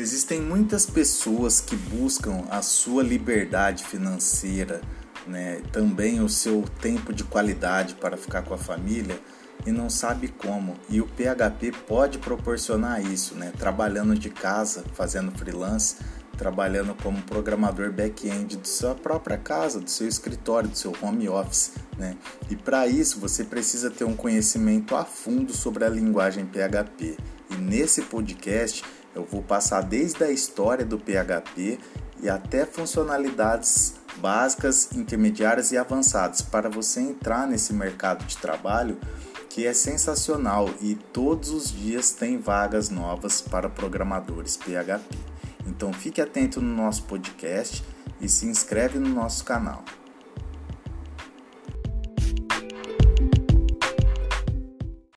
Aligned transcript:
Existem 0.00 0.40
muitas 0.40 0.86
pessoas 0.86 1.60
que 1.60 1.76
buscam 1.76 2.44
a 2.48 2.62
sua 2.62 3.02
liberdade 3.02 3.84
financeira, 3.84 4.80
né? 5.26 5.60
também 5.72 6.22
o 6.22 6.28
seu 6.28 6.64
tempo 6.80 7.12
de 7.12 7.22
qualidade 7.22 7.96
para 7.96 8.16
ficar 8.16 8.40
com 8.40 8.54
a 8.54 8.56
família 8.56 9.20
e 9.66 9.70
não 9.70 9.90
sabe 9.90 10.28
como. 10.28 10.74
E 10.88 11.02
o 11.02 11.06
PHP 11.06 11.72
pode 11.86 12.16
proporcionar 12.16 13.04
isso, 13.04 13.34
né? 13.34 13.52
trabalhando 13.58 14.14
de 14.18 14.30
casa, 14.30 14.82
fazendo 14.94 15.32
freelance, 15.32 15.96
trabalhando 16.34 16.94
como 17.02 17.20
programador 17.20 17.92
back-end 17.92 18.56
de 18.56 18.68
sua 18.70 18.94
própria 18.94 19.36
casa, 19.36 19.80
do 19.80 19.90
seu 19.90 20.08
escritório, 20.08 20.70
do 20.70 20.78
seu 20.78 20.96
home 21.02 21.28
office. 21.28 21.72
Né? 21.98 22.16
E 22.48 22.56
para 22.56 22.86
isso 22.86 23.20
você 23.20 23.44
precisa 23.44 23.90
ter 23.90 24.04
um 24.04 24.16
conhecimento 24.16 24.96
a 24.96 25.04
fundo 25.04 25.52
sobre 25.52 25.84
a 25.84 25.90
linguagem 25.90 26.46
PHP. 26.46 27.18
Nesse 27.60 28.02
podcast 28.02 28.82
eu 29.14 29.24
vou 29.24 29.42
passar 29.42 29.82
desde 29.82 30.24
a 30.24 30.30
história 30.30 30.84
do 30.84 30.98
PHP 30.98 31.78
e 32.22 32.28
até 32.28 32.64
funcionalidades 32.64 33.94
básicas, 34.16 34.90
intermediárias 34.92 35.70
e 35.70 35.76
avançadas 35.76 36.40
para 36.40 36.70
você 36.70 37.00
entrar 37.00 37.46
nesse 37.46 37.74
mercado 37.74 38.24
de 38.24 38.36
trabalho 38.38 38.98
que 39.50 39.66
é 39.66 39.74
sensacional 39.74 40.70
e 40.80 40.94
todos 40.94 41.50
os 41.50 41.70
dias 41.70 42.12
tem 42.12 42.38
vagas 42.38 42.88
novas 42.88 43.42
para 43.42 43.68
programadores 43.68 44.56
PHP. 44.56 45.18
Então 45.66 45.92
fique 45.92 46.20
atento 46.20 46.62
no 46.62 46.74
nosso 46.74 47.02
podcast 47.02 47.84
e 48.20 48.28
se 48.28 48.46
inscreve 48.46 48.98
no 48.98 49.08
nosso 49.08 49.44
canal. 49.44 49.84